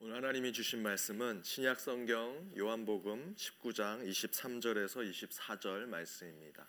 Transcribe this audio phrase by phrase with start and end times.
[0.00, 6.68] 오늘 하나님이 주신 말씀은 신약 성경 요한복음 19장 23절에서 24절 말씀입니다.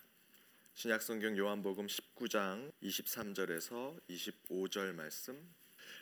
[0.74, 5.40] 신약 성경 요한복음 19장 23절에서 25절 말씀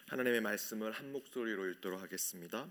[0.07, 2.67] 하나님의 말씀을 한 목소리로 읽도록 하겠습니다.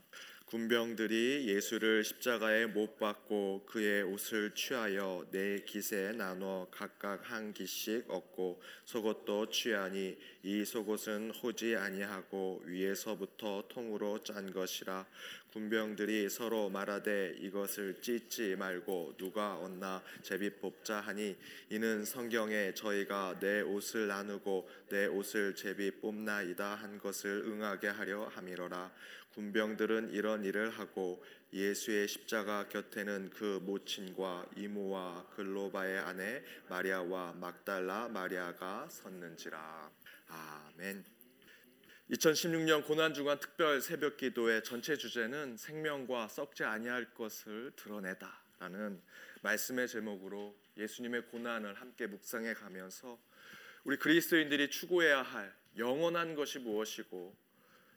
[0.48, 8.62] 군병들이 예수를 십자가에 못 박고 그의 옷을 취하여 네 깃에 나눠 각각 한 깃씩 얻고
[8.86, 15.06] 속옷도 취하니 이 속옷은 호지 아니하고 위에서부터 통으로 짠 것이라
[15.58, 21.36] 군병들이 서로 말하되 이것을 찢지 말고 누가 얻나 제비 뽑자 하니
[21.72, 28.92] 이는 성경에 저희가 내 옷을 나누고 내 옷을 제비 뽑나이다 한 것을 응하게 하려 함이로라
[29.34, 38.88] 군병들은 이런 일을 하고 예수의 십자가 곁에는 그 모친과 이모와 글로바의 아내 마리아와 막달라 마리아가
[38.90, 39.92] 섰는지라.
[40.28, 41.17] 아멘.
[42.12, 49.02] 2016년 고난 주간 특별 새벽 기도의 전체 주제는 생명과 썩지 아니할 것을 드러내다라는
[49.42, 53.20] 말씀의 제목으로 예수님의 고난을 함께 묵상해 가면서
[53.84, 57.36] 우리 그리스도인들이 추구해야 할 영원한 것이 무엇이고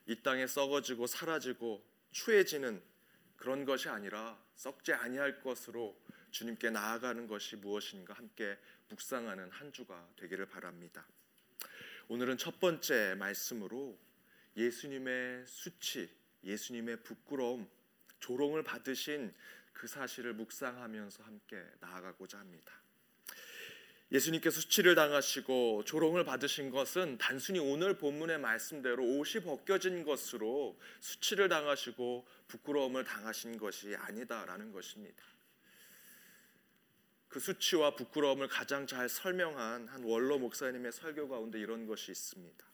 [0.06, 2.82] 이 땅에 썩어지고 사라지고 추해지는
[3.36, 5.96] 그런 것이 아니라 썩지 아니할 것으로
[6.32, 11.06] 주님께 나아가는 것이 무엇인가 함께 묵상하는 한 주가 되기를 바랍니다.
[12.10, 13.96] 오늘은 첫 번째 말씀으로
[14.56, 16.10] 예수님의 수치,
[16.42, 17.70] 예수님의 부끄러움,
[18.18, 19.32] 조롱을 받으신
[19.72, 22.72] 그 사실을 묵상하면서 함께 나아가고자 합니다.
[24.10, 32.26] 예수님께서 수치를 당하시고 조롱을 받으신 것은 단순히 오늘 본문의 말씀대로 옷이 벗겨진 것으로 수치를 당하시고
[32.48, 35.22] 부끄러움을 당하신 것이 아니다라는 것입니다.
[37.30, 42.66] 그 수치와 부끄러움을 가장 잘 설명한 한 원로 목사님의 설교 가운데 이런 것이 있습니다.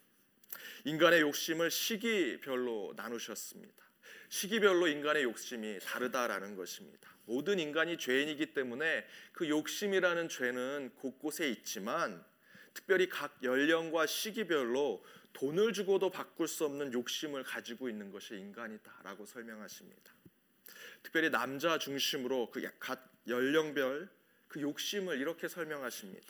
[0.85, 3.85] 인간의 욕심을 시기별로 나누셨습니다.
[4.31, 7.15] 시기별로 인간의 욕심이 다르다라는 것입니다.
[7.27, 12.25] 모든 인간이 죄인이기 때문에 그 욕심이라는 죄는 곳곳에 있지만
[12.73, 20.15] 특별히 각 연령과 시기별로 돈을 주고도 바꿀 수 없는 욕심을 가지고 있는 것이 인간이다라고 설명하십니다.
[21.03, 24.09] 특별히 남자 중심으로 그 각 연령별
[24.49, 26.27] 그 욕심을 이렇게 설명하십니다.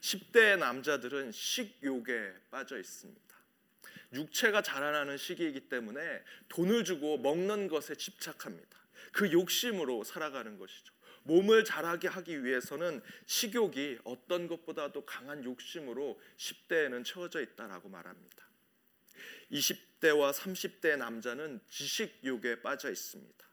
[0.00, 3.20] 10대 남자들은 식욕에 빠져 있습니다.
[4.12, 8.78] 육체가 자라나는 시기이기 때문에 돈을 주고 먹는 것에 집착합니다.
[9.12, 10.92] 그 욕심으로 살아가는 것이죠.
[11.24, 18.44] 몸을 자라게 하기 위해서는 식욕이 어떤 것보다도 강한 욕심으로 10대에는 채워져 있다라고 말합니다.
[19.52, 23.49] 20대와 30대 남자는 지식욕에 빠져 있습니다.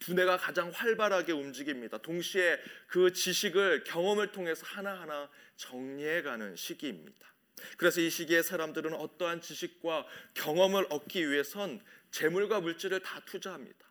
[0.00, 1.98] 두뇌가 가장 활발하게 움직입니다.
[1.98, 7.30] 동시에 그 지식을 경험을 통해서 하나하나 정리해가는 시기입니다.
[7.76, 13.86] 그래서 이 시기에 사람들은 어떠한 지식과 경험을 얻기 위해선 재물과 물질을 다 투자합니다.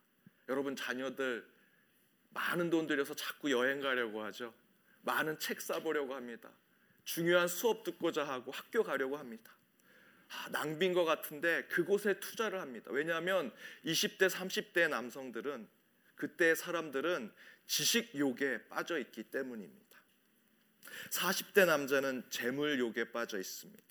[0.50, 1.48] 여러분 자녀들
[2.32, 4.54] 많은 돈 들여서 자꾸 여행 가려고 하죠.
[5.02, 6.50] 많은 책 사보려고 합니다.
[7.04, 9.52] 중요한 수업 듣고자 하고 학교 가려고 합니다.
[10.30, 12.92] 아, 낭비인 것 같은데 그곳에 투자를 합니다.
[12.92, 13.52] 왜냐하면
[13.86, 15.68] 20대, 30대 남성들은
[16.20, 17.32] 그때 사람들은
[17.66, 19.98] 지식욕에 빠져 있기 때문입니다.
[21.12, 23.90] 40대 남자는 재물욕에 빠져 있습니다.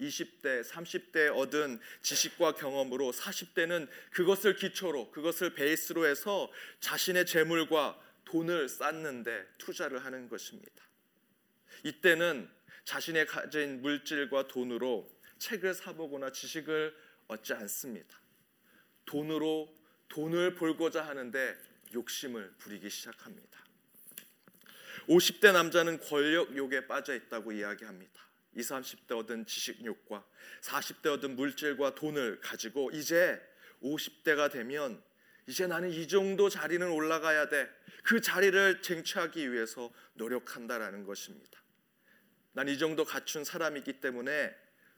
[0.00, 9.46] 20대, 30대 얻은 지식과 경험으로 40대는 그것을 기초로, 그것을 베이스로 해서 자신의 재물과 돈을 쌓는데
[9.58, 10.84] 투자를 하는 것입니다.
[11.84, 12.50] 이때는
[12.84, 16.94] 자신의 가진 물질과 돈으로 책을 사보거나 지식을
[17.28, 18.20] 얻지 않습니다.
[19.06, 21.56] 돈으로 돈을 벌고자 하는데
[21.92, 23.64] 욕심을 부리기 시작합니다.
[25.08, 28.12] 50대 남자는 권력욕에 빠져 있다고 이야기합니다.
[28.54, 30.24] 20, 30대 얻은 지식욕과
[30.62, 33.40] 40대 얻은 물질과 돈을 가지고 이제
[33.82, 35.02] 50대가 되면
[35.46, 37.68] 이제 나는 이 정도 자리는 올라가야 돼.
[38.02, 41.62] 그 자리를 쟁취하기 위해서 노력한다라는 것입니다.
[42.52, 44.54] 난 이 정도 갖춘 사람이기 때문에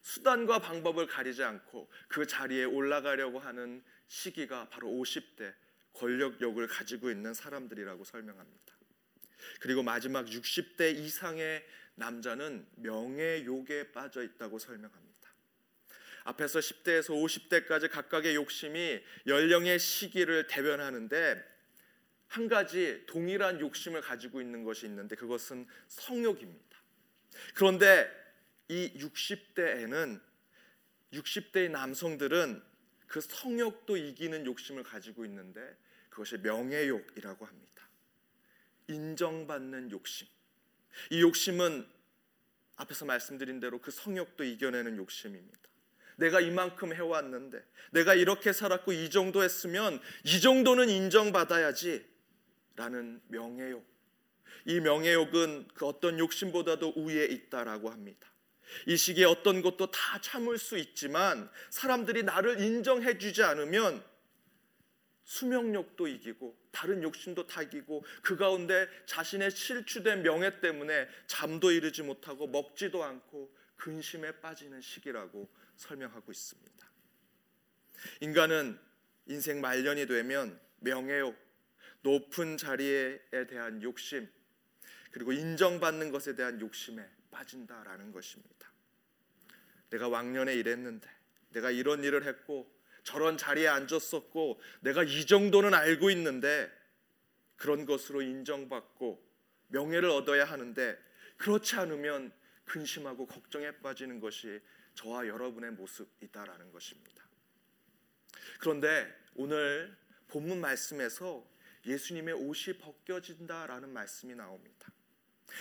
[0.06, 5.52] 수단과 방법을 가리지 않고 그 자리에 올라가려고 하는 시기가 바로 50대
[5.94, 8.76] 권력욕을 가지고 있는 사람들이라고 설명합니다.
[9.60, 11.66] 그리고 마지막 60대 이상의
[11.96, 15.34] 남자는 명예욕에 빠져 있다고 설명합니다.
[16.22, 21.44] 앞에서 10대에서 50대까지 각각의 욕심이 연령의 시기를 대변하는데
[22.28, 26.76] 한 가지 동일한 욕심을 가지고 있는 것이 있는데 그것은 성욕입니다.
[27.54, 28.25] 그런데
[28.68, 30.20] 이 60대에는
[31.12, 32.62] 60대의 남성들은
[33.06, 35.60] 그 성욕도 이기는 욕심을 가지고 있는데
[36.10, 37.88] 그것이 명예욕이라고 합니다.
[38.88, 40.26] 인정받는 욕심.
[41.10, 41.86] 이 욕심은
[42.76, 45.66] 앞에서 말씀드린 대로 그 성욕도 이겨내는 욕심입니다.
[46.16, 47.62] 내가 이만큼 해왔는데
[47.92, 52.04] 내가 이렇게 살았고 이 정도 했으면 이 정도는 인정받아야지
[52.74, 53.86] 라는 명예욕
[54.66, 58.28] 이 명예욕은 그 어떤 욕심보다도 우위에 있다라고 합니다
[58.86, 64.04] 이 시기에 어떤 것도 다 참을 수 있지만 사람들이 나를 인정해 주지 않으면
[65.24, 72.46] 수명욕도 이기고 다른 욕심도 다 이기고 그 가운데 자신의 실추된 명예 때문에 잠도 이루지 못하고
[72.46, 76.90] 먹지도 않고 근심에 빠지는 시기라고 설명하고 있습니다.
[78.20, 78.78] 인간은
[79.26, 81.36] 인생 말년이 되면 명예욕,
[82.02, 84.28] 높은 자리에 대한 욕심,
[85.10, 87.04] 그리고 인정받는 것에 대한 욕심에
[87.36, 88.72] 빠진다라는 것입니다.
[89.90, 91.08] 내가 왕년에 이랬는데,
[91.50, 96.72] 내가 이런 일을 했고, 저런 자리에 앉았었고, 내가 이 정도는 알고 있는데,
[97.56, 99.22] 그런 것으로 인정받고
[99.68, 100.98] 명예를 얻어야 하는데,
[101.36, 102.32] 그렇지 않으면
[102.64, 104.60] 근심하고 걱정에 빠지는 것이
[104.94, 107.24] 저와 여러분의 모습이다라는 것입니다.
[108.58, 109.96] 그런데 오늘
[110.28, 111.46] 본문 말씀에서
[111.84, 114.90] 예수님의 옷이 벗겨진다라는 말씀이 나옵니다.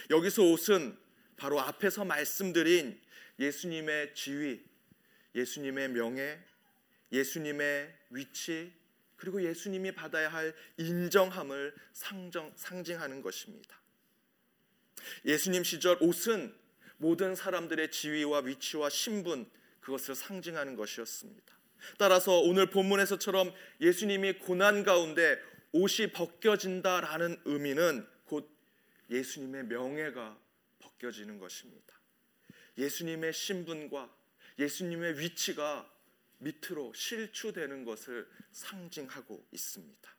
[0.09, 1.04] 여기서 옷은
[1.37, 2.99] 바로 앞에서 말씀드린
[3.39, 4.63] 예수님의 지위,
[5.33, 6.39] 예수님의 명예,
[7.11, 8.73] 예수님의 위치,
[9.17, 13.79] 그리고 예수님이 받아야 할 인정함을 상정, 상징하는 것입니다.
[15.25, 16.53] 예수님 시절 옷은
[16.97, 19.49] 모든 사람들의 지위와 위치와 신분
[19.81, 21.55] 그것을 상징하는 것이었습니다.
[21.97, 25.39] 따라서 오늘 본문에서처럼 예수님이 고난 가운데
[25.71, 28.49] 옷이 벗겨진다라는 의미는 곧
[29.09, 30.37] 예수님의 명예가
[30.85, 31.93] 벗겨지는 것입니다.
[32.77, 34.13] 예수님의 신분과
[34.59, 35.89] 예수님의 위치가
[36.39, 40.15] 밑으로 실추되는 것을 상징하고 있습니다.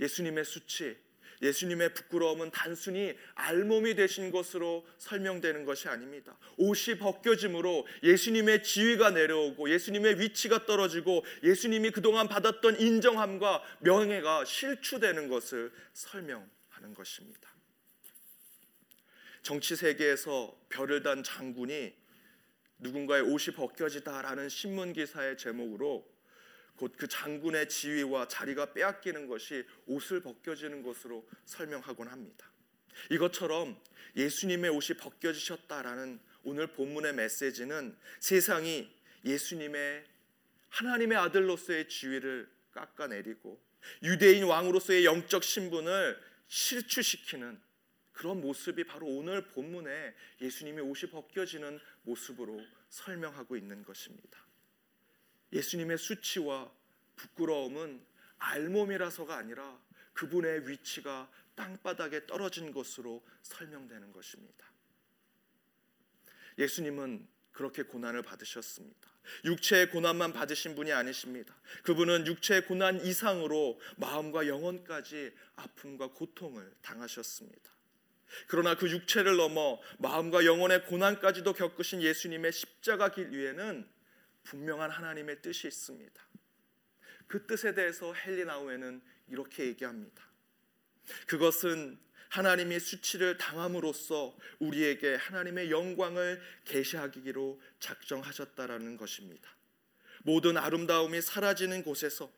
[0.00, 0.96] 예수님의 수치,
[1.40, 6.38] 예수님의 부끄러움은 단순히 알몸이 되신 것으로 설명되는 것이 아닙니다.
[6.56, 15.72] 옷이 벗겨짐으로 예수님의 지위가 내려오고 예수님의 위치가 떨어지고 예수님이 그동안 받았던 인정함과 명예가 실추되는 것을
[15.94, 17.52] 설명하는 것입니다.
[19.42, 21.92] 정치 세계에서 별을 단 장군이
[22.78, 26.10] 누군가의 옷이 벗겨지다라는 신문 기사의 제목으로
[26.76, 32.50] 곧 그 장군의 지위와 자리가 빼앗기는 것이 옷을 벗겨지는 것으로 설명하곤 합니다.
[33.10, 33.80] 이것처럼
[34.16, 38.90] 예수님의 옷이 벗겨지셨다라는 오늘 본문의 메시지는 세상이
[39.24, 40.04] 예수님의
[40.70, 43.60] 하나님의 아들로서의 지위를 깎아내리고
[44.02, 46.18] 유대인 왕으로서의 영적 신분을
[46.48, 47.60] 실추시키는
[48.12, 54.44] 그런 모습이 바로 오늘 본문에 예수님의 옷이 벗겨지는 모습으로 설명하고 있는 것입니다.
[55.52, 56.70] 예수님의 수치와
[57.16, 58.04] 부끄러움은
[58.38, 59.80] 알몸이라서가 아니라
[60.12, 64.70] 그분의 위치가 땅바닥에 떨어진 것으로 설명되는 것입니다.
[66.58, 69.12] 예수님은 그렇게 고난을 받으셨습니다.
[69.44, 71.54] 육체의 고난만 받으신 분이 아니십니다.
[71.84, 77.70] 그분은 육체의 고난 이상으로 마음과 영혼까지 아픔과 고통을 당하셨습니다.
[78.46, 83.88] 그러나 그 육체를 넘어 마음과 영혼의 고난까지도 겪으신 예수님의 십자가 길 위에는
[84.44, 86.22] 분명한 하나님의 뜻이 있습니다.
[87.26, 90.22] 그 뜻에 대해서 헬리나우에는 이렇게 얘기합니다.
[91.26, 91.98] 그것은
[92.28, 99.50] 하나님이 수치를 당함으로써 우리에게 하나님의 영광을 계시하기로 작정하셨다라는 것입니다.
[100.22, 102.32] 모든 아름다움이 사라지는 곳에서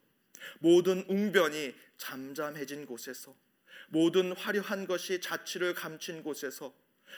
[0.59, 3.37] 모든 웅변이 잠잠해진 곳에서
[3.95, 6.75] 모든 화려한 것이 자취를 감춘 곳에서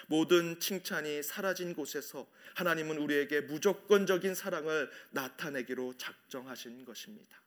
[0.09, 7.41] 모든 칭찬이 사라진 곳에서 하나님은 우리에게 무조건적인 사랑을 나타내기로 작정하신 것입니다.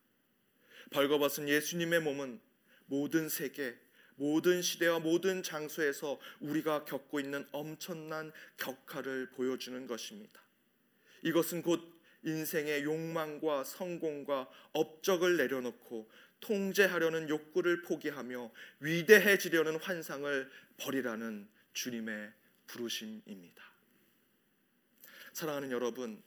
[0.89, 2.41] 벌거벗은 예수님의 몸은
[2.87, 3.77] 모든 세계,
[4.15, 10.41] 모든 시대와 모든 장소에서 우리가 겪고 있는 엄청난 격하를 보여주는 것입니다.
[11.21, 16.09] 이것은 곧 인생의 욕망과 성공과 업적을 내려놓고
[16.39, 22.31] 통제하려는 욕구를 포기하며 위대해지려는 환상을 버리라는 주님의
[22.67, 23.63] 부르심입니다.
[25.33, 26.21] 사랑하는 여러분,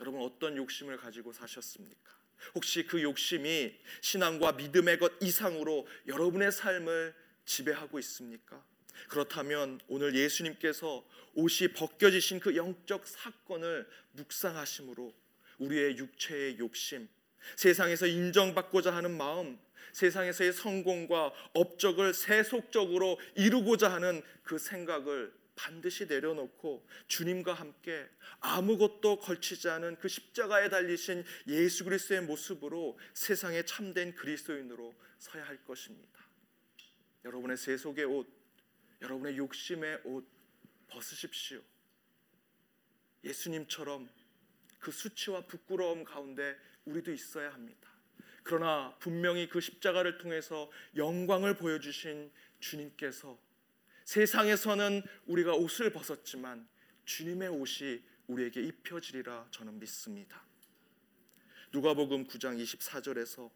[0.00, 2.16] 여러분 어떤 욕심을 가지고 사셨습니까?
[2.54, 8.64] 혹시 그 욕심이 신앙과 믿음의 것 이상으로 여러분의 삶을 지배하고 있습니까?
[9.08, 15.14] 그렇다면 오늘 예수님께서 옷이 벗겨지신 그 영적 사건을 묵상하심으로
[15.58, 17.08] 우리의 육체의 욕심,
[17.56, 19.58] 세상에서 인정받고자 하는 마음,
[19.92, 28.06] 세상에서의 성공과 업적을 세속적으로 이루고자 하는 그 생각을 반드시 내려놓고 주님과 함께
[28.40, 36.20] 아무것도 걸치지 않은 그 십자가에 달리신 예수 그리스도의 모습으로 세상에 참된 그리스도인으로 서야 할 것입니다.
[37.24, 38.28] 여러분의 세속의 옷,
[39.00, 40.28] 여러분의 욕심의 옷
[40.88, 41.60] 벗으십시오.
[43.24, 44.08] 예수님처럼
[44.78, 47.90] 그 수치와 부끄러움 가운데 우리도 있어야 합니다.
[48.42, 53.38] 그러나 분명히 그 십자가를 통해서 영광을 보여주신 주님께서
[54.04, 56.68] 세상에서는 우리가 옷을 벗었지만
[57.04, 60.44] 주님의 옷이 우리에게 입혀지리라 저는 믿습니다.
[61.72, 63.50] 누가복음 9장 24절에서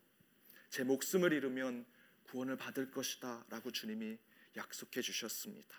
[0.69, 1.87] 제 목숨을 잃으면
[2.25, 4.19] 구원을 받을 것이다라고 주님이
[4.57, 5.77] 약속해 주셨습니다.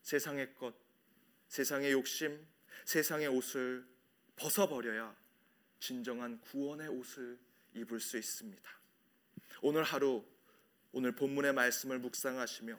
[0.00, 0.74] 세상의 것,
[1.48, 2.46] 세상의 욕심,
[2.86, 3.86] 세상의 옷을
[4.36, 5.21] 벗어버려야
[5.82, 7.36] 진정한 구원의 옷을
[7.74, 8.62] 입을 수 있습니다.
[9.62, 10.24] 오늘 하루
[10.92, 12.78] 오늘 본문의 말씀을 묵상하시며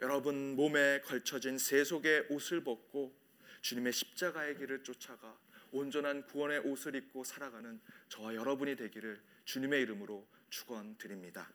[0.00, 3.16] 여러분 몸에 걸쳐진 세속의 옷을 벗고
[3.62, 5.38] 주님의 십자가의 길을 쫓아가
[5.70, 11.50] 온전한 구원의 옷을 입고 살아가는 저와 여러분이 되기를 주님의 이름으로 축원드립니다.